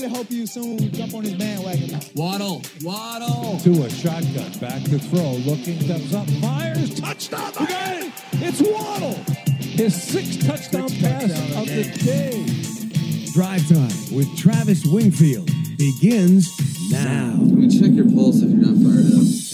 [0.00, 2.00] I really hope you soon jump on his bandwagon.
[2.14, 3.58] Waddle, Waddle.
[3.58, 7.52] To a shotgun, back to throw, looking, steps up, fires, touchdown!
[7.60, 8.12] We got it!
[8.32, 9.12] It's Waddle!
[9.58, 13.32] His sixth touchdown Sixth pass touchdown of of the day.
[13.34, 16.48] Drive Time with Travis Wingfield begins
[16.90, 17.34] now.
[17.38, 19.50] Let me check your pulse if you're not fired up.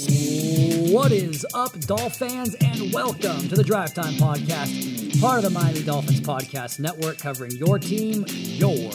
[0.95, 5.51] What is up, Dolph fans, and welcome to the Drive Time Podcast, part of the
[5.51, 8.93] Miami Dolphins Podcast Network, covering your team, your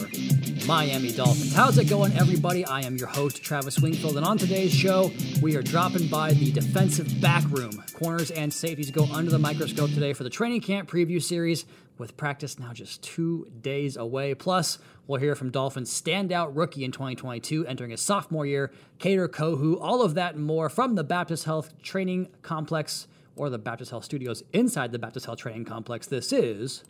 [0.66, 1.54] Miami Dolphins.
[1.54, 2.64] How's it going, everybody?
[2.64, 6.52] I am your host, Travis Wingfield, and on today's show, we are dropping by the
[6.52, 7.82] defensive back room.
[7.94, 11.66] Corners and safeties go under the microscope today for the training camp preview series,
[11.98, 14.34] with practice now just two days away.
[14.34, 19.78] Plus, we'll hear from Dolphins standout rookie in 2022, entering his sophomore year, Kader Kohou.
[19.80, 24.04] All of that and more from the Baptist Health Training Complex or the Baptist Health
[24.04, 26.06] Studios inside the Baptist Health Training Complex.
[26.06, 26.84] This is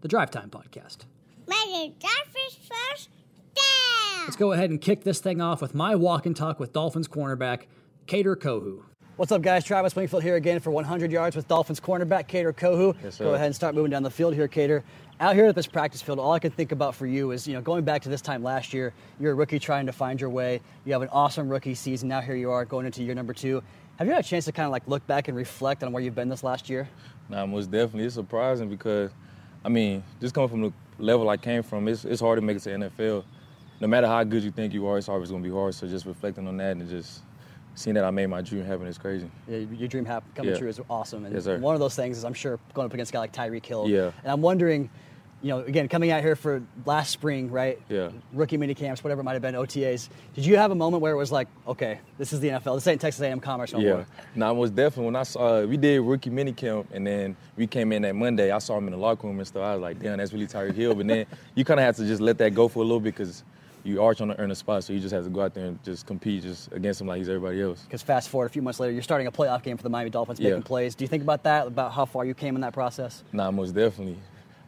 [0.00, 1.04] the Drive Time Podcast.
[1.48, 3.08] Make the Dolphins first
[3.54, 4.24] down.
[4.24, 7.08] Let's go ahead and kick this thing off with my walk and talk with Dolphins
[7.08, 7.62] cornerback,
[8.06, 8.82] Kader Kohou.
[9.16, 9.64] What's up, guys?
[9.64, 12.94] Travis Wingfield here again for 100 yards with Dolphins cornerback Kader Kohou.
[13.02, 13.24] Yes, sir.
[13.24, 14.84] Go ahead and start moving down the field here, Kader.
[15.20, 17.54] Out here at this practice field, all I can think about for you is, you
[17.54, 20.28] know, going back to this time last year, you're a rookie trying to find your
[20.28, 20.60] way.
[20.84, 22.10] You have an awesome rookie season.
[22.10, 23.62] Now here you are going into year number two.
[23.96, 26.02] Have you had a chance to kind of like look back and reflect on where
[26.02, 26.88] you've been this last year?
[27.30, 28.04] Nah, most definitely.
[28.04, 29.10] It's surprising because,
[29.64, 32.56] I mean, just coming from the level I came from, it's, it's hard to make
[32.56, 33.24] it to NFL.
[33.80, 35.74] No matter how good you think you are, it's always going to be hard.
[35.74, 37.22] So just reflecting on that and just
[37.74, 39.30] seeing that I made my dream happen is crazy.
[39.46, 40.58] Yeah, your dream coming Yeah.
[40.58, 41.24] true is awesome.
[41.24, 43.32] And Yes, one of those things is, I'm sure, going up against a guy like
[43.32, 43.88] Tyreek Hill.
[43.88, 44.10] Yeah.
[44.22, 44.90] And I'm wondering,
[45.42, 47.80] you know, again, coming out here for last spring, right?
[47.88, 48.10] Yeah.
[48.32, 50.08] Rookie mini camps, whatever it might have been, OTAs.
[50.34, 52.74] Did you have a moment where it was like, okay, this is the NFL.
[52.76, 53.92] This ain't Texas A&M Commerce no Yeah.
[53.94, 54.06] more.
[54.34, 55.06] Nah, most definitely.
[55.06, 58.16] When I saw, uh, we did rookie mini camp and then we came in that
[58.16, 59.62] Monday, I saw him in the locker room and stuff.
[59.62, 60.94] I was like, damn, that's really Tyreek Hill.
[60.94, 63.14] But then you kind of have to just let that go for a little bit
[63.14, 63.44] because
[63.84, 64.82] you are trying to earn a spot.
[64.82, 67.18] So you just have to go out there and just compete just against him like
[67.18, 67.82] he's everybody else.
[67.82, 70.10] Because fast forward a few months later, you're starting a playoff game for the Miami
[70.10, 70.50] Dolphins, Yeah.
[70.50, 70.96] making plays.
[70.96, 73.22] Do you think about that, about how far you came in that process?
[73.32, 74.18] Nah, most definitely.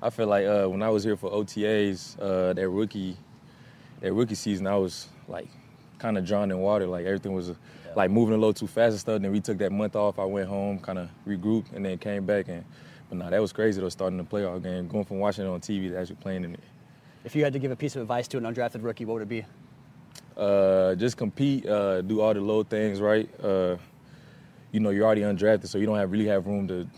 [0.02, 3.16] I feel like uh, when I was here for OTAs, uh, that rookie,
[4.00, 5.48] that rookie season, I was like
[5.98, 6.86] kind of drawn in water.
[6.86, 7.52] Like everything was
[7.94, 9.20] like moving a little too fast and stuff.
[9.20, 10.18] Then we took that month off.
[10.18, 12.48] I went home, kind of regrouped, and then came back.
[12.48, 12.64] And
[13.10, 13.90] but nah, that was crazy though.
[13.90, 16.60] Starting the playoff game, going from watching it on TV to actually playing in it.
[17.24, 19.22] If you had to give a piece of advice to an undrafted rookie, what would
[19.22, 19.44] it be?
[20.34, 23.28] Uh, just compete, uh, do all the little things right.
[23.44, 23.76] Uh,
[24.72, 26.88] you know, you're already undrafted, so you don't have really have room to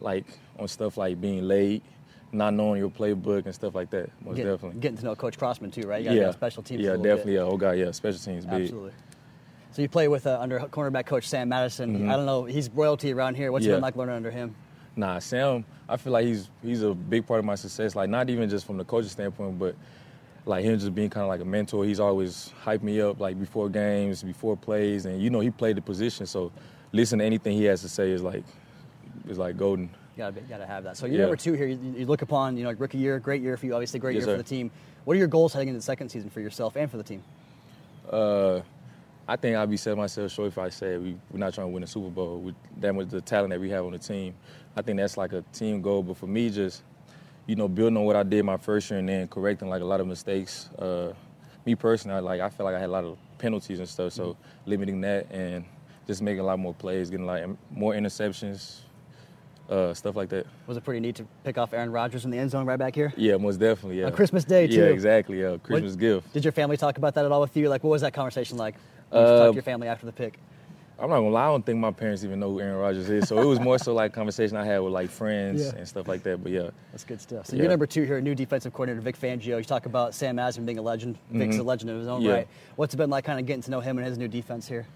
[0.00, 0.24] like
[0.58, 1.84] on stuff like being late,
[2.32, 4.10] not knowing your playbook and stuff like that.
[4.24, 4.80] Most Get- definitely.
[4.80, 6.04] Getting to know Coach Crossman, too, right?
[6.04, 6.80] You yeah, special teams.
[6.82, 7.08] Yeah, little bit.
[7.08, 7.34] definitely.
[7.34, 8.62] Yeah, oh god, yeah, special teams big.
[8.62, 8.92] Absolutely.
[9.72, 12.08] So you play with uh, under cornerback coach Sam Madison.
[12.10, 13.52] I don't know, he's royalty around here.
[13.52, 13.76] What's it Mm-hmm.
[13.76, 14.54] Been like learning under him?
[14.96, 17.94] Nah, Sam, I feel like he's he's a big part of my success.
[17.94, 19.76] Like not even just from the coaching standpoint, but
[20.46, 21.84] like him just being kind of like a mentor.
[21.84, 25.76] He's always hyped me up like before games, before plays, and you know he played
[25.76, 26.50] the position, so
[26.92, 28.42] listen to anything he has to say is like
[29.28, 29.90] is like golden.
[30.18, 30.96] Gotta, gotta have that.
[30.96, 31.22] So you're Yeah.
[31.22, 31.68] number two here.
[31.68, 34.26] You, you look upon, you know, rookie year, great year for you, obviously great Yes,
[34.26, 34.68] year for the team.
[35.04, 37.22] What are your goals heading into the second season for yourself and for the team?
[38.10, 38.60] Uh,
[39.28, 41.72] I think I'd be setting myself short if I said we, we're not trying to
[41.72, 44.34] win a Super Bowl with that much the talent that we have on the team.
[44.76, 46.02] I think that's like a team goal.
[46.02, 46.82] But for me, just
[47.46, 49.84] you know, building on what I did my first year and then correcting like a
[49.84, 50.68] lot of mistakes.
[50.76, 51.12] Uh,
[51.64, 54.12] me personally, I, like I feel like I had a lot of penalties and stuff,
[54.12, 54.36] so
[54.66, 55.64] limiting that and
[56.08, 58.80] just making a lot more plays, getting like more interceptions,
[59.68, 60.46] uh, stuff like that.
[60.66, 62.94] Was it pretty neat to pick off Aaron Rodgers in the end zone right back
[62.94, 63.12] here?
[63.16, 64.00] Yeah, most definitely.
[64.00, 64.06] Yeah.
[64.06, 64.92] On Christmas Day, Yeah, too.
[64.92, 65.40] exactly.
[65.40, 66.32] Yeah, What- Christmas gift.
[66.32, 67.68] Did your family talk about that at all with you?
[67.68, 68.74] Like, what was that conversation like?
[69.10, 70.38] When you Uh, talked to your family after the pick.
[71.00, 73.28] I'm not gonna lie, I don't think my parents even know who Aaron Rodgers is.
[73.28, 75.76] So it was more so like conversation I had with like friends Yeah.
[75.78, 76.42] and stuff like that.
[76.42, 77.46] But yeah, That's good stuff.
[77.46, 77.62] So Yeah.
[77.62, 79.58] you're number two here, new defensive coordinator Vic Fangio.
[79.58, 81.16] You talk about Sam Madison being a legend.
[81.30, 82.28] Vic's a legend of his own Mm-hmm.
[82.28, 82.34] Yeah.
[82.34, 82.48] right.
[82.74, 84.86] What's it been like kind of getting to know him and his new defense here?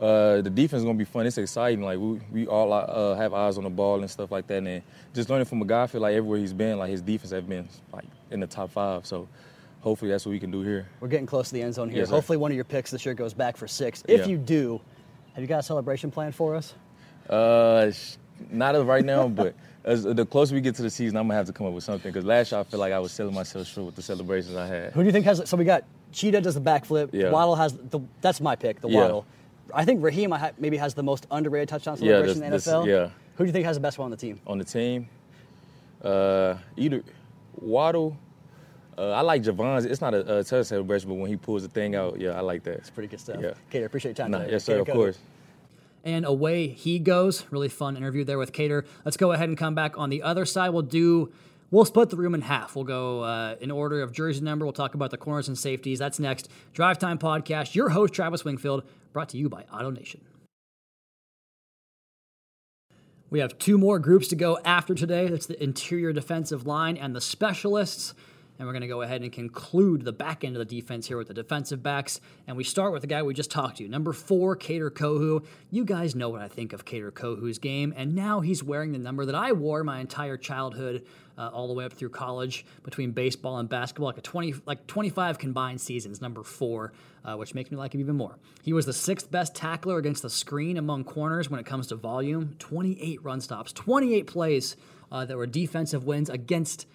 [0.00, 1.26] Uh, the defense is gonna be fun.
[1.26, 1.82] It's exciting.
[1.82, 4.62] Like we, we all uh, have eyes on the ball and stuff like that.
[4.62, 4.82] And
[5.14, 7.48] just learning from a guy, I feel like everywhere he's been, like his defense have
[7.48, 9.04] been like in the top five.
[9.06, 9.28] So
[9.80, 10.86] hopefully that's what we can do here.
[11.00, 12.00] We're getting close to the end zone here.
[12.00, 12.10] Yes.
[12.10, 14.02] Hopefully, one of your picks this year goes back for six.
[14.08, 14.26] If Yeah.
[14.26, 14.80] you do,
[15.34, 16.74] have you got a celebration plan for us?
[17.28, 17.90] Uh,
[18.50, 19.54] not of right now, but
[19.84, 21.84] as the closer we get to the season, I'm gonna have to come up with
[21.84, 22.10] something.
[22.10, 24.66] Because last year I feel like I was selling myself short with the celebrations I
[24.66, 24.92] had.
[24.92, 25.42] Who do you think has?
[25.48, 27.10] So we got Cheetah does the backflip.
[27.12, 27.30] Yeah.
[27.30, 28.00] Waddle has the.
[28.22, 28.80] That's my pick.
[28.80, 29.02] The Yeah.
[29.02, 29.26] Waddle.
[29.74, 32.84] I think Raheem maybe has the most underrated touchdown Yeah, celebration in the NFL.
[32.84, 33.10] this- yeah.
[33.36, 34.38] Who do you think has the best one on the team?
[34.46, 35.08] On the team,
[36.02, 37.02] Uh, either
[37.60, 38.16] Waddle.
[38.98, 39.84] Uh, I like Jevon's.
[39.86, 42.40] It's not a, a touchdown celebration, but when he pulls the thing out, yeah, I
[42.40, 42.74] like that.
[42.78, 43.36] It's Pretty good stuff.
[43.40, 43.52] Yeah.
[43.70, 44.52] Kader, appreciate your time Nah, today.
[44.52, 44.72] yes, sir.
[44.78, 44.92] Kader Of Kohou.
[45.00, 45.18] course.
[46.04, 47.44] and away he goes.
[47.50, 48.84] Really fun interview there with Kader.
[49.04, 50.70] Let's go ahead and come back on the other side.
[50.70, 51.30] We'll do.
[51.70, 52.74] We'll split the room in half.
[52.74, 54.64] We'll go uh, in order of jersey number.
[54.64, 55.98] We'll talk about the corners and safeties.
[55.98, 56.48] That's next.
[56.72, 57.74] Drive Time Podcast.
[57.74, 60.20] Your host, Travis Wingfield, brought to you by Auto Nation.
[63.30, 65.28] We have two more groups to go after today.
[65.28, 68.14] That's the interior defensive line and the specialists.
[68.60, 71.16] And we're going to go ahead and conclude the back end of the defense here
[71.16, 72.20] with the defensive backs.
[72.46, 75.46] And we start with the guy we just talked to, number four, Kader Kohou.
[75.70, 77.94] You guys know what I think of Kader Kohou's game.
[77.96, 81.06] And now he's wearing the number that I wore my entire childhood,
[81.38, 84.86] uh, all the way up through college, between baseball and basketball, like a 20, like
[84.86, 86.92] 25 combined seasons, number four,
[87.24, 88.36] uh, which makes me like him even more.
[88.62, 91.94] He was the sixth best tackler against the screen among corners when it comes to
[91.94, 92.56] volume.
[92.58, 94.76] 28 run stops, 28 plays
[95.10, 96.86] uh, that were defensive wins against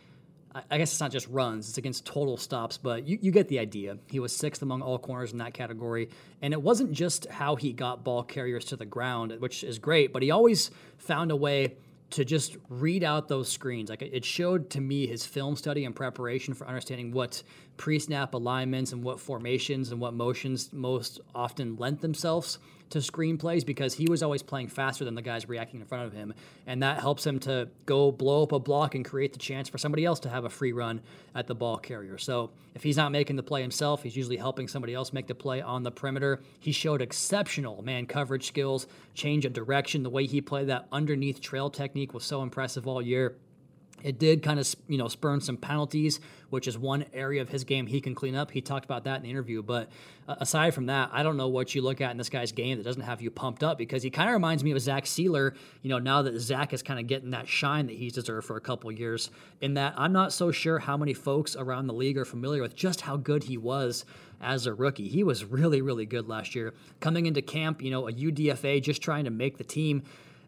[0.71, 3.59] I- guess it's not just runs, it's against total stops, but you, you get the
[3.59, 3.97] idea.
[4.07, 6.09] He was sixth among all corners in that category.
[6.41, 10.13] And it wasn't just how he got ball carriers to the ground, which is great,
[10.13, 11.75] but he always found a way
[12.11, 13.89] to just read out those screens.
[13.89, 17.43] Like it showed to me his film study and preparation for understanding what
[17.77, 23.65] pre snap alignments and what formations and what motions most often lent themselves to screenplays
[23.65, 26.33] because he was always playing faster than the guys reacting in front of him.
[26.67, 29.77] And that helps him to go blow up a block and create the chance for
[29.77, 31.01] somebody else to have a free run
[31.33, 32.17] at the ball carrier.
[32.17, 35.35] So if he's not making the play himself, he's usually helping somebody else make the
[35.35, 36.41] play on the perimeter.
[36.59, 40.03] He showed exceptional man coverage skills, change of direction.
[40.03, 43.35] The way he played that underneath trail technique was so impressive all year.
[44.03, 46.19] It did kind of, you know, spurn some penalties,
[46.51, 48.51] which is one area of his game he can clean up.
[48.51, 49.63] He talked about that in the interview.
[49.63, 49.89] But
[50.27, 52.83] aside from that, I don't know what you look at in this guy's game that
[52.83, 55.89] doesn't have you pumped up because he kind of reminds me of Zach Sieler, you
[55.89, 58.61] know, now that Zach is kind of getting that shine that he's deserved for a
[58.61, 59.31] couple years.
[59.59, 62.75] In that, I'm not so sure how many folks around the league are familiar with
[62.75, 64.05] just how good he was
[64.39, 65.07] as a rookie.
[65.07, 66.73] He was really, really good last year.
[66.99, 70.03] Coming into camp, you know, a UDFA just trying to make the team.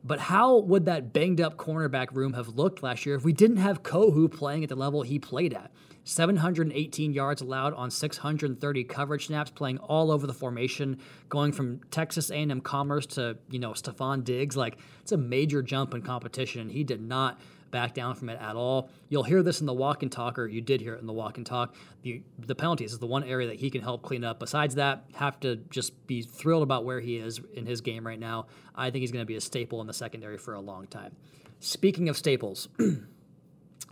[0.08, 3.58] But how would that banged up cornerback room have looked last year if we didn't
[3.58, 5.70] have Kohou playing at the level he played at?
[6.06, 12.32] 718 yards allowed on 630 coverage snaps, playing all over the formation, going from Texas
[12.32, 14.56] A&M Commerce to you know Stefon Diggs.
[14.56, 17.42] Like it's a major jump in competition, and he did not
[17.72, 18.90] back down from it at all.
[19.10, 21.14] You'll hear this in the walk and talk, or you did hear it in the
[21.14, 21.76] walk and talk.
[22.04, 24.40] The, the penalties is the one area that he can help clean up.
[24.40, 28.20] Besides that, have to just be thrilled about where he is in his game right
[28.20, 28.48] now.
[28.76, 31.16] I think he's going to be a staple in the secondary for a long time.
[31.60, 32.70] Speaking of staples,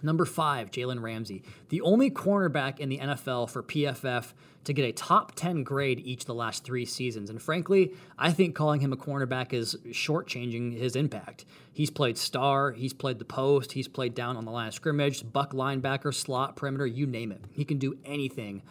[0.02, 4.34] Number five, Jalen Ramsey, the only cornerback in the NFL for PFF
[4.66, 7.30] to get a top 10 grade each of the last three seasons.
[7.30, 11.46] And frankly, I think calling him a cornerback is shortchanging his impact.
[11.72, 15.32] He's played star, he's played the post, he's played down on the line of scrimmage,
[15.32, 17.42] buck linebacker, slot, perimeter, you name it.
[17.52, 18.64] He can do anything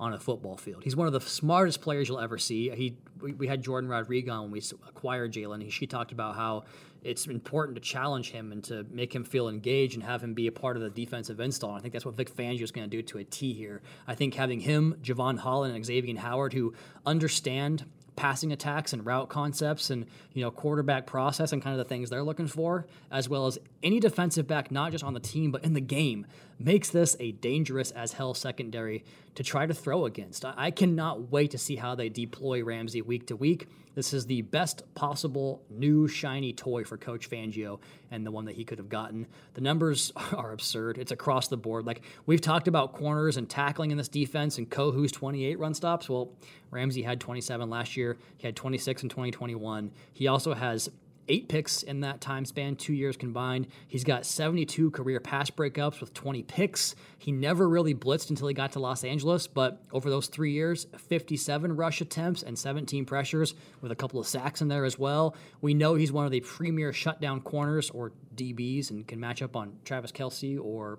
[0.00, 0.84] on a football field.
[0.84, 2.70] He's one of the smartest players you'll ever see.
[2.70, 5.62] He we, we had Jordan Rodriguez when we acquired Jalen.
[5.62, 6.64] He, she talked about how
[7.02, 10.46] it's important to challenge him and to make him feel engaged and have him be
[10.46, 11.70] a part of the defensive install.
[11.70, 13.82] And I think that's what Vic Fangio is going to do to a T here.
[14.06, 16.74] I think having him, Jevon Holland, and Xavier Howard, who
[17.06, 17.84] understand
[18.18, 22.10] passing attacks and route concepts and you know quarterback process and kind of the things
[22.10, 25.62] they're looking for as well as any defensive back not just on the team but
[25.62, 26.26] in the game
[26.58, 30.44] makes this a dangerous as hell secondary to try to throw against.
[30.44, 33.68] I, cannot wait to see how they deploy ramsey week to week.
[33.94, 37.78] This is the best possible new shiny toy for coach fangio
[38.10, 39.26] and the one that he could have gotten.
[39.54, 40.98] The numbers are absurd.
[40.98, 41.86] It's across the board.
[41.86, 46.08] Like we've talked about corners and tackling in this defense and kohou's 28 run stops.
[46.08, 46.32] Well
[46.70, 48.16] ramsey had 27 last year.
[48.38, 49.90] He had 26 in 2021.
[50.12, 50.90] He also has
[51.28, 53.66] eight picks in that time span, two years combined.
[53.86, 56.94] He's got 72 career pass breakups with 20 picks.
[57.18, 60.86] He never really blitzed until he got to Los Angeles, but over those three years,
[60.96, 65.34] 57 rush attempts and 17 pressures with a couple of sacks in there as well.
[65.60, 69.56] We know he's one of the premier shutdown corners or DBs and can match up
[69.56, 70.98] on Travis Kelce or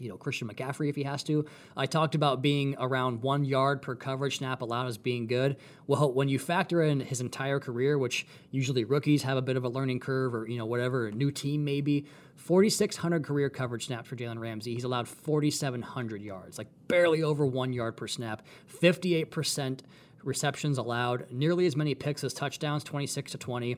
[0.00, 1.44] you know Christian McCaffrey if he has to.
[1.76, 5.56] I talked about being around one yard per coverage snap allowed as being good.
[5.86, 9.64] Well, when you factor in his entire career, which usually rookies have a bit of
[9.64, 12.06] a learning curve, or you know whatever, a new team maybe.
[12.36, 14.72] 4,600 career coverage snaps for Jalen Ramsey.
[14.72, 18.40] He's allowed 4,700 yards, like barely over one yard per snap.
[18.80, 19.80] 58%
[20.24, 23.76] receptions allowed, nearly as many picks as touchdowns, 26 to 20.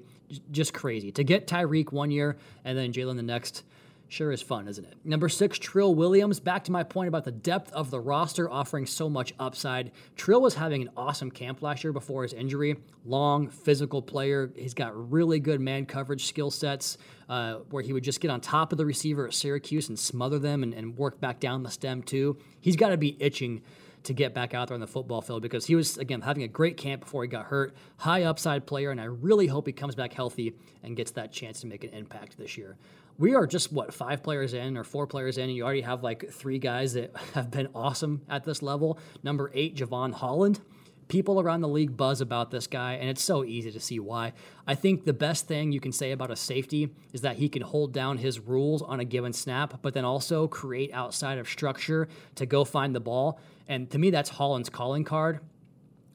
[0.50, 1.10] Just crazy.
[1.12, 3.64] To get Tyreek one year and then Jalen the next
[4.12, 4.98] Sure is fun, isn't it?
[5.06, 6.38] Number six, Trill Williams.
[6.38, 9.90] Back to my point about the depth of the roster offering so much upside.
[10.16, 12.76] Trill was having an awesome camp last year before his injury.
[13.06, 14.52] Long, physical player.
[14.54, 16.98] He's got really good man coverage skill sets
[17.30, 20.38] uh, where he would just get on top of the receiver at Syracuse and smother
[20.38, 22.36] them and, and work back down the stem, too.
[22.60, 23.62] He's got to be itching
[24.02, 26.48] to get back out there on the football field because he was, again, having a
[26.48, 27.74] great camp before he got hurt.
[27.96, 31.62] High upside player, and I really hope he comes back healthy and gets that chance
[31.62, 32.76] to make an impact this year.
[33.18, 36.02] We are just, what, five players in or four players in, and you already have
[36.02, 38.98] like three guys that have been awesome at this level.
[39.22, 40.60] Number eight, Jevon Holland.
[41.08, 44.32] People around the league buzz about this guy, and it's so easy to see why.
[44.66, 47.60] I think the best thing you can say about a safety is that he can
[47.60, 52.08] hold down his rules on a given snap, but then also create outside of structure
[52.36, 53.38] to go find the ball.
[53.68, 55.40] And to me, that's Holland's calling card.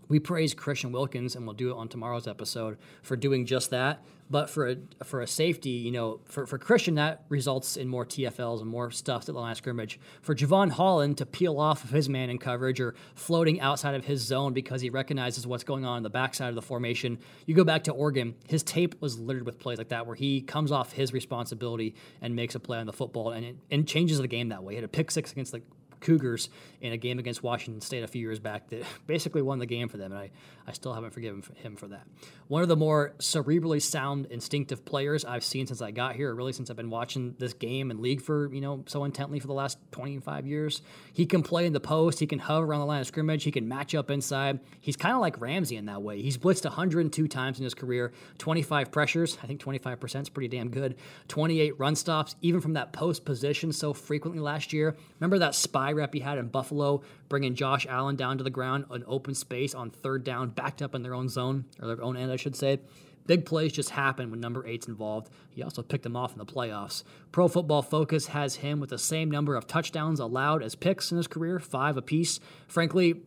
[0.10, 4.04] We praise Christian Wilkins, and we'll do it on tomorrow's episode for doing just that.
[4.30, 8.06] But for a for a safety, you know, for, for Christian, that results in more
[8.06, 10.00] TFLs and more stuff at the line of scrimmage.
[10.22, 14.04] For Jevon Holland to peel off of his man in coverage or floating outside of
[14.04, 17.56] his zone because he recognizes what's going on in the backside of the formation, you
[17.56, 20.74] go back to Oregon, his tape was littered with plays like that where he comes
[20.74, 24.28] off his responsibility and makes a play on the football and it and changes the
[24.28, 24.74] game that way.
[24.74, 25.62] He had a pick six against the
[26.00, 26.50] Cougars
[26.82, 29.90] in a game against Washington State a few years back that basically won the game
[29.90, 30.32] for them, and I,
[30.68, 32.08] I still haven't forgiven him for that.
[32.48, 36.54] One of the more cerebrally sound, instinctive players I've seen since I got here, really
[36.54, 39.54] since I've been watching this game and league for you know so intently for the
[39.54, 40.82] last 25 years.
[41.14, 43.52] He can play in the post, he can hover around the line of scrimmage, he
[43.52, 44.60] can match up inside.
[44.82, 46.22] He's kind of like Ramsey in that way.
[46.22, 49.38] He's blitzed 102 times in his career, 25 pressures.
[49.42, 50.96] I think 25% is pretty damn good.
[51.28, 54.96] 28 run stops, even from that post position so frequently last year.
[55.20, 58.86] Remember that spy rep he had in Buffalo, bringing Josh Allen down to the ground,
[58.90, 62.18] an open space on third down, backed up in their own zone, or their own
[62.18, 62.80] end, I should say.
[63.26, 65.30] Big plays just happen when number eight's involved.
[65.50, 67.04] He also picked them off in the playoffs.
[67.34, 71.18] Pro Football Focus has him with the same number of touchdowns allowed as picks in
[71.18, 72.40] his career, five apiece.
[72.68, 73.22] Frankly,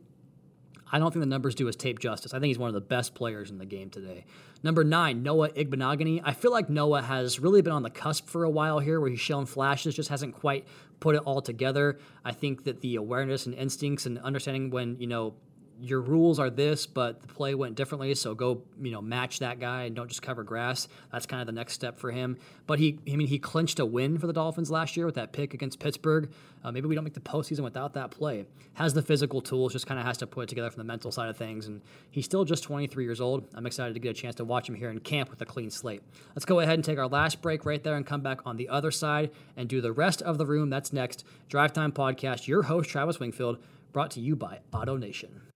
[0.92, 2.34] I don't think the numbers do his tape justice.
[2.34, 4.24] I think he's one of the best players in the game today.
[4.62, 6.22] Number nine, Noah Igbinoghene.
[6.24, 9.08] I feel like Noah has really been on the cusp for a while here where
[9.08, 10.66] he's shown flashes, just hasn't quite
[10.98, 11.98] put it all together.
[12.24, 15.34] I think that the awareness and instincts and understanding when, you know,
[15.80, 18.14] your rules are this, but the play went differently.
[18.14, 20.88] So go, you know, match that guy and don't just cover grass.
[21.10, 22.36] That's kind of the next step for him.
[22.66, 25.32] But he, I mean, he clinched a win for the Dolphins last year with that
[25.32, 26.30] pick against Pittsburgh.
[26.62, 28.44] Uh, maybe we don't make the postseason without that play.
[28.74, 31.10] Has the physical tools, just kind of has to put it together from the mental
[31.10, 31.66] side of things.
[31.66, 33.46] And he's still just 23 years old.
[33.54, 35.70] I'm excited to get a chance to watch him here in camp with a clean
[35.70, 36.02] slate.
[36.34, 38.68] Let's go ahead and take our last break right there and come back on the
[38.68, 40.68] other side and do the rest of the room.
[40.68, 41.24] That's next.
[41.48, 42.46] Drive Time Podcast.
[42.46, 43.58] Your host, Travis Wingfield,
[43.92, 45.49] brought to you by Auto Nation.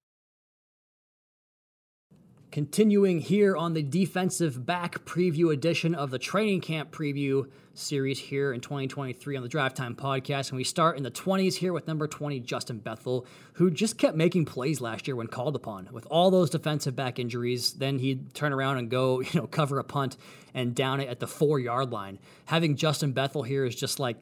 [2.54, 8.52] Continuing here on the defensive back preview edition of the training camp preview series here
[8.52, 10.50] in 2023 on the Drive Time podcast.
[10.50, 14.16] And we start in the 20s here with number 20, Justin Bethel, who just kept
[14.16, 15.88] making plays last year when called upon.
[15.90, 19.80] With all those defensive back injuries, then he'd turn around and go, you know, cover
[19.80, 20.16] a punt
[20.54, 22.20] and down it at the four yard line.
[22.44, 24.18] Having Justin Bethel here is just like,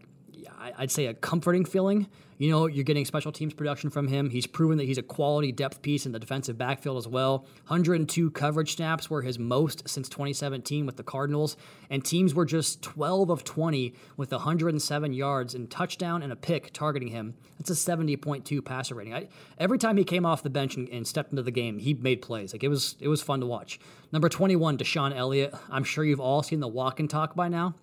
[0.78, 2.06] I'd say a comforting feeling.
[2.42, 4.28] You know, you're getting special teams production from him.
[4.28, 7.46] He's proven that he's a quality depth piece in the defensive backfield as well.
[7.68, 11.56] 102 coverage snaps were his most since 2017 with the Cardinals,
[11.88, 16.72] and teams were just 12 of 20 with 107 yards and touchdown and a pick
[16.72, 17.34] targeting him.
[17.58, 19.14] That's a 70.2 passer rating.
[19.14, 21.94] I, every time he came off the bench and, and stepped into the game, he
[21.94, 22.52] made plays.
[22.52, 23.78] Like it was, it was fun to watch.
[24.10, 25.54] Number 21, DeShon Elliott.
[25.70, 27.76] I'm sure you've all seen the walk and talk by now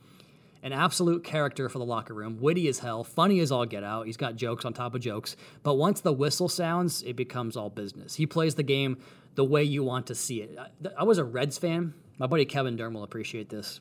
[0.61, 4.05] an absolute character for the locker room, witty as hell, funny as all get out.
[4.05, 5.35] He's got jokes on top of jokes.
[5.63, 8.15] But once the whistle sounds, it becomes all business.
[8.15, 8.97] He plays the game
[9.35, 10.57] the way you want to see it.
[10.59, 11.93] I, I was a Reds fan.
[12.17, 13.79] My buddy Kevin Durham will appreciate this.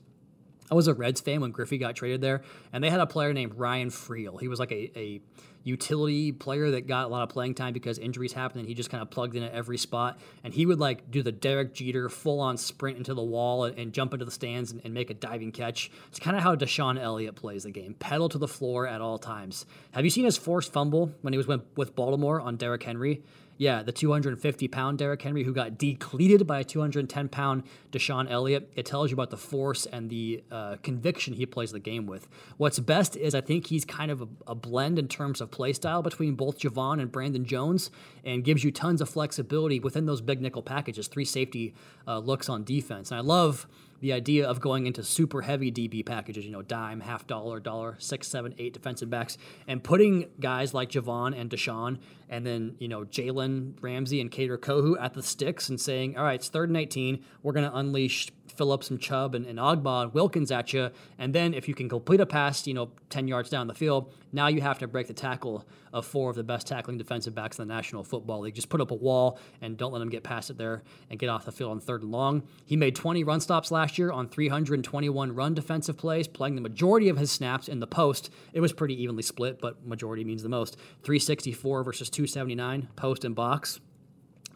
[0.71, 3.33] I was a Reds fan when Griffey got traded there, and they had a player
[3.33, 4.41] named Ryan Freel.
[4.41, 5.21] He was like a, a
[5.65, 8.91] utility player that got a lot of playing time because injuries happened, and he just
[8.91, 10.19] kind of plugged in at every spot.
[10.45, 13.79] And he would like do the Derek Jeter full on sprint into the wall and,
[13.79, 15.91] and jump into the stands and, and, make a diving catch.
[16.09, 19.19] It's kind of how DeShon Elliott plays the game, pedal to the floor at all
[19.19, 19.67] times.
[19.93, 23.23] Have you seen his forced fumble when he was with, with Baltimore on Derrick Henry?
[23.59, 28.71] Yeah, the 250 pound Derrick Henry who got decleated by a 210 pound DeShon Elliott.
[28.77, 32.29] It tells you about the force and the uh, conviction he plays the game with.
[32.57, 35.73] What's best is I think he's kind of a, a blend in terms of play
[35.73, 37.91] style between both Jevon and Brandon Jones
[38.25, 41.75] and gives you tons of flexibility within those big nickel packages, three safety
[42.07, 43.11] uh, looks on defense.
[43.11, 43.67] And I love
[44.01, 47.97] the idea of going into super heavy DB packages, you know, dime, half dollar, dollar,
[47.99, 52.89] six, seven, eight defensive backs, and putting guys like Jevon and DeShon, and then, you
[52.89, 56.69] know, Jalen Ramsey and Kader Kohou at the sticks and saying, all right, it's third
[56.69, 57.25] and 18.
[57.43, 60.91] We're going to unleash Phillips and Chubb and, and Ogbah and Wilkins at you.
[61.19, 64.13] And then if you can complete a pass, you know, 10 yards down the field,
[64.33, 67.59] now you have to break the tackle of four of the best tackling defensive backs
[67.59, 68.55] in the National Football League.
[68.55, 71.29] Just put up a wall and don't let them get past it there and get
[71.29, 72.43] off the field on third and long.
[72.67, 77.09] He made 20 run stops last year on 321 run defensive plays, playing the majority
[77.09, 78.31] of his snaps in the post.
[78.53, 80.77] It was pretty evenly split, but majority means the most.
[81.05, 83.81] 364 versus 279, post and box.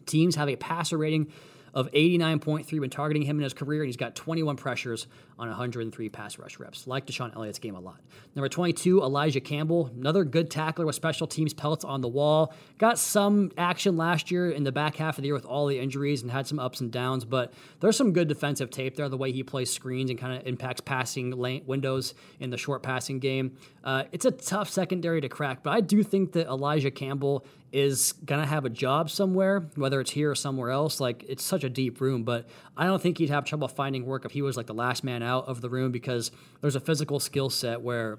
[0.07, 1.33] Teams have a passer rating
[1.75, 5.07] of 89.3 when targeting him in his career, and he's got 21 pressures
[5.39, 6.87] on 103 pass rush reps.
[6.87, 8.01] Like DeShon Elliott's game a lot.
[8.35, 12.53] Number 22, Elijah Campbell, another good tackler with special teams pelts on the wall.
[12.79, 15.79] Got some action last year in the back half of the year with all the
[15.79, 19.09] injuries and had some ups and downs, but there's some good defensive tape there.
[19.09, 22.83] The way he plays screens and kind of impacts passing lane, windows in the short
[22.83, 23.57] passing game.
[23.83, 28.13] Uh, it's a tough secondary to crack, but I do think that Elijah Campbell is
[28.25, 31.01] gonna have a job somewhere, whether it's here or somewhere else.
[31.01, 34.25] Like it's such a deep room, but I don't think he'd have trouble finding work
[34.25, 37.19] if he was like the last man out of the room because there's a physical
[37.19, 38.19] skill set where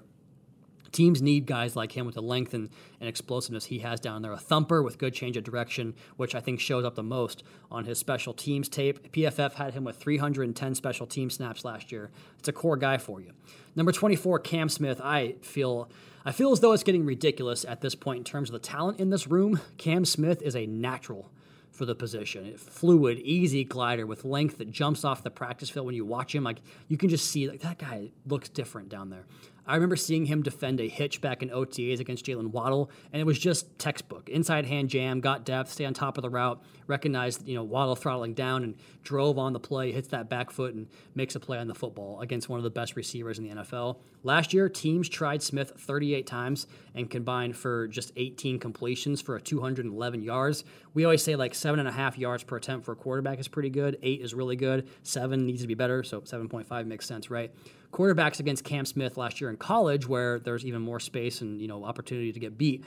[0.94, 2.70] teams need guys like him with the length and,
[3.00, 4.32] and explosiveness he has down there.
[4.32, 7.84] A thumper with good change of direction, which I think shows up the most on
[7.84, 9.12] his special teams tape.
[9.12, 12.10] PFF had him with 310 special team snaps last year.
[12.38, 13.32] It's a core guy for you.
[13.76, 15.00] Number 24, Cam Smith.
[15.02, 15.90] I feel
[16.26, 18.98] I feel as though it's getting ridiculous at this point in terms of the talent
[18.98, 19.60] in this room.
[19.76, 21.30] Cam Smith is a natural
[21.70, 22.56] for the position.
[22.56, 26.44] Fluid, easy glider with length that jumps off the practice field when you watch him.
[26.44, 29.26] Like you can just see like that guy looks different down there.
[29.66, 33.24] I remember seeing him defend a hitch back in OTAs against Jaylen Waddle, and it
[33.24, 34.28] was just textbook.
[34.28, 37.96] Inside hand jam, got depth, stay on top of the route, recognized you know Waddle
[37.96, 41.58] throttling down and drove on the play, hits that back foot and makes a play
[41.58, 43.98] on the football against one of the best receivers in the NFL.
[44.22, 49.40] Last year, teams tried Smith 38 times and combined for just 18 completions for a
[49.40, 50.64] 211 yards.
[50.94, 53.48] We always say like seven and a half yards per attempt for a quarterback is
[53.48, 53.98] pretty good.
[54.02, 54.88] Eight is really good.
[55.02, 57.50] Seven needs to be better, so 7.5 makes sense, right?
[57.94, 61.68] Quarterbacks against Cam Smith last year in college, where there's even more space and you
[61.68, 62.84] know opportunity to get beat.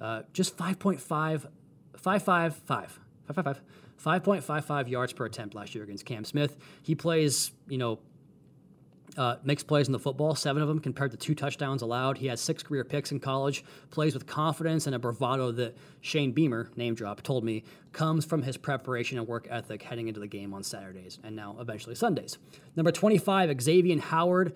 [0.00, 1.00] Uh, just 5.5,
[2.02, 2.90] 5.55,
[3.32, 3.60] 5.55,
[4.04, 6.56] 5.55 yards per attempt last year against Cam Smith.
[6.82, 7.98] He plays, you know,
[9.16, 12.18] uh, makes plays in the football, seven of them compared to two touchdowns allowed.
[12.18, 16.32] He has six career picks in college, plays with confidence and a bravado that Shane
[16.32, 17.64] Beamer, name drop, told me
[17.96, 21.56] comes from his preparation and work ethic heading into the game on Saturdays and now
[21.58, 22.36] eventually Sundays.
[22.76, 24.54] Number 25, Xavier Howard.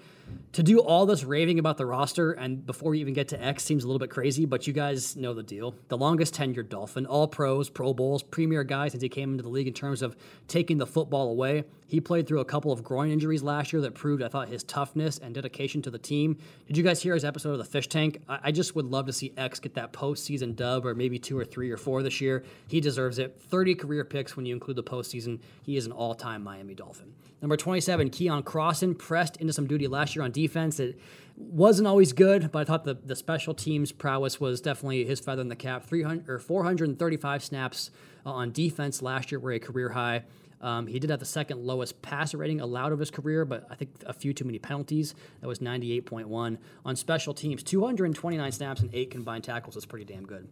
[0.53, 3.64] To do all this raving about the roster and before you even get to X
[3.64, 5.74] seems a little bit crazy, but you guys know the deal.
[5.88, 9.48] The longest tenured Dolphin, all pros, Pro Bowls, premier guy since he came into the
[9.48, 11.64] league in terms of taking the football away.
[11.90, 14.62] He played through a couple of groin injuries last year that proved, I thought, his
[14.62, 16.38] toughness and dedication to the team.
[16.68, 18.22] Did you guys hear his episode of the Fish Tank?
[18.29, 21.37] I, I just would love to see X get that postseason dub or maybe two
[21.37, 22.44] or three or four this year.
[22.68, 23.29] He deserves it.
[23.38, 25.40] 30 career picks when you include the postseason.
[25.62, 27.14] He is an all time Miami Dolphin.
[27.40, 30.78] Number 27, Keion Crossen pressed into some duty last year on defense.
[30.78, 30.98] It
[31.36, 35.40] wasn't always good, but I thought the, the special teams prowess was definitely his feather
[35.40, 35.84] in the cap.
[35.84, 37.90] 300 or 435 snaps
[38.26, 40.24] uh, on defense last year were a career high.
[40.60, 43.74] Um, he did have the second lowest passer rating allowed of his career, but I
[43.74, 45.14] think a few too many penalties.
[45.40, 46.58] That was 98.1.
[46.84, 50.48] On special teams, 229 snaps and eight combined tackles is pretty damn good.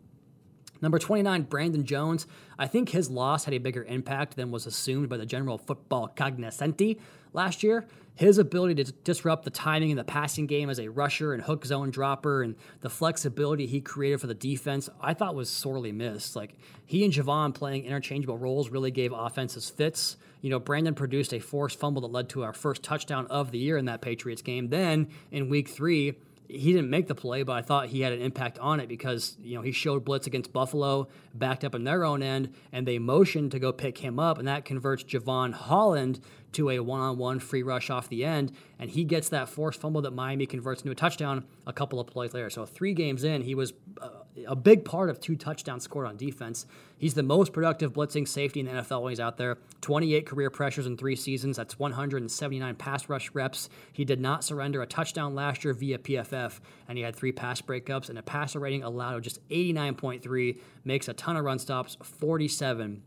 [0.81, 2.27] Number 29, Brandon Jones.
[2.59, 6.09] I think his loss had a bigger impact than was assumed by the general football
[6.09, 6.99] cognoscenti
[7.33, 7.87] last year.
[8.15, 11.65] His ability to disrupt the timing in the passing game as a rusher and hook
[11.65, 16.35] zone dropper and the flexibility he created for the defense, I thought was sorely missed.
[16.35, 20.17] Like he and Jevon playing interchangeable roles really gave offenses fits.
[20.41, 23.59] You know, Brandon produced a forced fumble that led to our first touchdown of the
[23.59, 24.69] year in that Patriots game.
[24.69, 26.17] Then in week three,
[26.49, 29.37] he didn't make the play, but I thought he had an impact on it because
[29.43, 32.99] you know he showed blitz against Buffalo, backed up in their own end, and they
[32.99, 36.21] motioned to go pick him up, and that converts Jevon Holland
[36.53, 40.13] to a one-on-one free rush off the end, and he gets that forced fumble that
[40.13, 42.51] Miami converts into a touchdown a couple of plays later.
[42.51, 44.09] So three games in, he was uh,
[44.47, 46.67] a big part of two touchdowns scored on defense.
[46.97, 49.59] He's the most productive blitzing safety in the NFL when he's out there.
[49.83, 51.57] 28 career pressures in three seasons.
[51.57, 53.69] That's 179 pass rush reps.
[53.93, 57.61] He did not surrender a touchdown last year via PFF, and he had three pass
[57.61, 60.59] breakups and a passer rating allowed of just 89.3.
[60.85, 63.03] Makes a ton of run stops, 47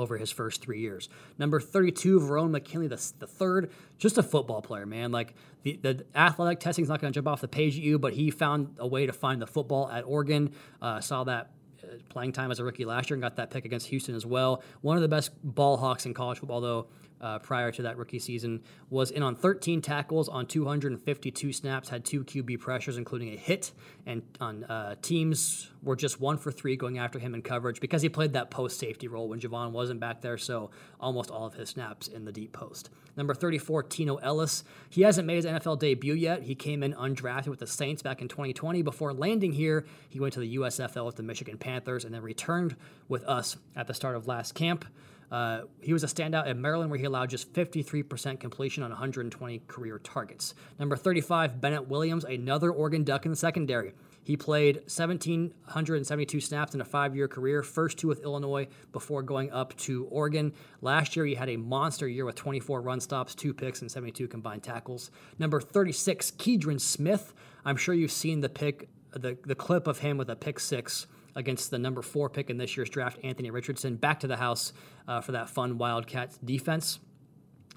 [0.00, 1.08] over his first three years.
[1.38, 5.12] Number 32, Verone McKinley, the, the third, just a football player, man.
[5.12, 7.98] Like the, the athletic testing is not going to jump off the page at you,
[7.98, 10.52] but he found a way to find the football at Oregon.
[10.80, 11.50] Uh, saw that
[11.82, 14.24] uh, playing time as a rookie last year and got that pick against Houston as
[14.24, 14.62] well.
[14.80, 16.86] One of the best ball hawks in college football, though.
[17.20, 22.04] Uh, prior to that rookie season, was in on 13 tackles on 252 snaps, had
[22.04, 23.72] two QB pressures, including a hit,
[24.06, 28.02] and on uh, teams were just one for three going after him in coverage because
[28.02, 31.54] he played that post safety role when Jevon wasn't back there, so almost all of
[31.54, 32.90] his snaps in the deep post.
[33.16, 34.64] Number 34, Tino Ellis.
[34.88, 36.42] He hasn't made his NFL debut yet.
[36.42, 38.82] He came in undrafted with the Saints back in 2020.
[38.82, 42.76] Before landing here, he went to the USFL with the Michigan Panthers and then returned
[43.08, 44.84] with us at the start of last camp.
[45.30, 49.62] Uh, he was a standout at Maryland, where he allowed just 53% completion on 120
[49.68, 50.54] career targets.
[50.78, 53.92] Number 35, Bennett Williams, another Oregon Duck in the secondary.
[54.22, 59.50] He played 1,772 snaps in a five year career, first two with Illinois before going
[59.50, 60.52] up to Oregon.
[60.82, 64.28] Last year, he had a monster year with 24 run stops, two picks, and 72
[64.28, 65.10] combined tackles.
[65.38, 67.32] Number 36, Keidron Smith.
[67.64, 71.06] I'm sure you've seen the pick, the, the clip of him with a pick six
[71.40, 74.72] against the number four pick in this year's draft, Anthony Richardson, back to the house
[75.08, 77.00] uh, for that fun Wildcats defense.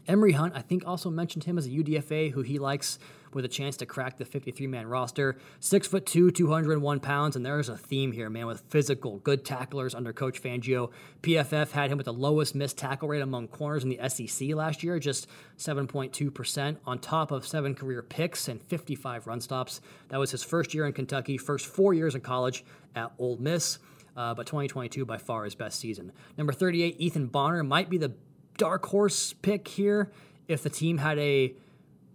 [0.08, 3.00] Emory Hunt, I think, also mentioned him as a UDFA who he likes
[3.36, 5.38] with a chance to crack the 53 man roster.
[5.60, 9.96] Six foot two, 201 pounds, and there's a theme here, man, with physical, good tacklers
[9.96, 10.92] under Coach Fangio.
[11.22, 14.84] PFF had him with the lowest missed tackle rate among corners in the SEC last
[14.84, 19.82] year, just 7.2%, on top of seven career picks and 55 run stops.
[20.10, 22.64] That was his first year in Kentucky, first four years in college
[22.96, 23.80] at Ole Miss.
[24.16, 26.12] Uh, but 2022 by far his best season.
[26.38, 28.14] Number 38, Ethan Bonner might be the
[28.58, 30.12] dark horse pick here
[30.48, 31.54] if the team had a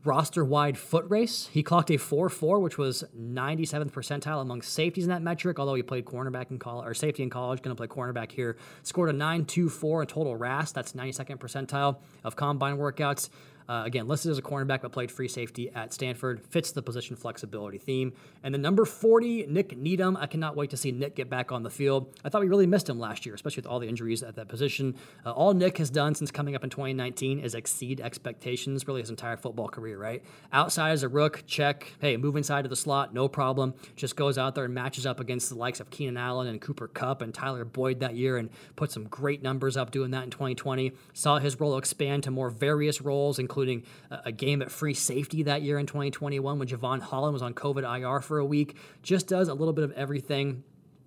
[0.05, 1.49] roster wide foot race.
[1.53, 5.75] He clocked a 4 4, which was 97th percentile among safeties in that metric, although
[5.75, 8.57] he played cornerback in college or safety in college, going to play cornerback here.
[8.83, 10.73] Scored a 9 2 4 in total RAS.
[10.73, 13.31] That's 92nd percentile of combine workouts.
[13.69, 16.41] Uh, again, listed as a cornerback but played free safety at Stanford.
[16.47, 18.13] Fits the position flexibility theme.
[18.43, 20.17] And the number 40, Nick Needham.
[20.17, 22.15] I cannot wait to see Nick get back on the field.
[22.25, 24.49] I thought we really missed him last year, especially with all the injuries at that
[24.49, 24.97] position.
[25.27, 29.11] Uh, all Nick has done since coming up in 2019 is exceed expectations, really his
[29.11, 30.25] entire football career, right?
[30.53, 31.93] Outside as a rook, check.
[32.01, 33.75] Hey, move inside to the slot, no problem.
[33.97, 36.89] Just goes out there and matches up against the likes of Keenan Allen and Cooper
[36.89, 40.31] Kupp and Tyler Boyd that year and put some great numbers up doing that in
[40.31, 40.93] 2020.
[41.13, 45.43] Saw his role expand to more various roles, including including a game at free safety
[45.43, 48.77] that year in 2021 when Jevon Holland was on COVID IR for a week.
[49.03, 50.63] Just does a little bit of everything.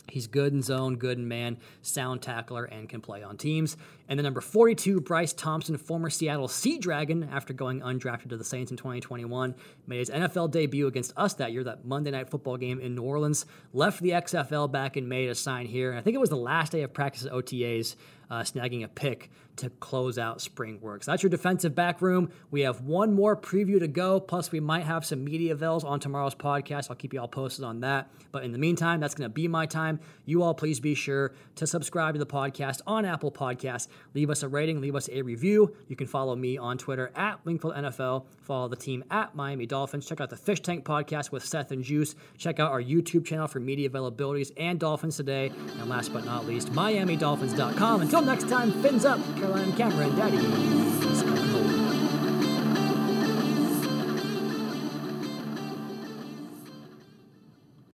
[0.10, 3.78] He's good in zone, good in man, sound tackler, and can play on teams.
[4.10, 8.44] And then number 42, Bryce Thompson, former Seattle Sea Dragon, after going undrafted to the
[8.44, 9.56] Saints in 2021,
[9.88, 13.04] made his NFL debut against us that year, that Monday night football game in New
[13.04, 13.46] Orleans.
[13.72, 15.92] Left the XFL back in May to sign here.
[15.92, 17.96] And I think it was the last day of practice at OTAs
[18.32, 21.04] uh, snagging a pick to close out spring work.
[21.04, 22.32] So that's your defensive back room.
[22.50, 24.20] We have one more preview to go.
[24.22, 26.90] Plus, we might have some media avails on tomorrow's podcast.
[26.90, 28.10] I'll keep you all posted on that.
[28.32, 30.00] But in the meantime, that's going to be my time.
[30.26, 33.90] You all please be sure to subscribe to the podcast on Apple Podcasts.
[34.14, 35.76] Leave us a rating, leave us a review.
[35.90, 38.26] You can follow me on Twitter at Wingfield NFL.
[38.42, 40.08] Follow the team at Miami Dolphins.
[40.08, 42.16] Check out the Fish Tank podcast with Seth and Juice.
[42.38, 45.52] Check out our YouTube channel for media availabilities and Dolphins Today.
[45.80, 48.02] And last but not least, MiamiDolphins.com.
[48.02, 51.51] Until next time, fins up, Caroline Cameron, Daddy.